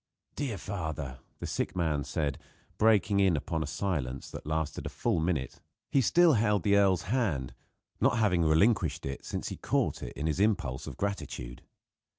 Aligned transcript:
"Dear 0.35 0.57
father," 0.57 1.19
the 1.37 1.45
sick 1.45 1.75
man 1.75 2.03
said, 2.03 2.39
breaking 2.79 3.19
in 3.19 3.37
upon 3.37 3.61
a 3.61 3.67
silence 3.67 4.31
that 4.31 4.47
lasted 4.47 4.87
a 4.87 4.89
full 4.89 5.19
minute, 5.19 5.61
he 5.91 6.01
still 6.01 6.33
held 6.33 6.63
the 6.63 6.75
earl's 6.75 7.03
hand, 7.03 7.53
not 7.99 8.17
having 8.17 8.41
relinquished 8.43 9.05
it 9.05 9.23
since 9.23 9.49
he 9.49 9.57
had 9.57 9.61
caught 9.61 10.01
it 10.01 10.17
in 10.17 10.25
his 10.25 10.39
impulse 10.39 10.87
of 10.87 10.97
gratitude. 10.97 11.61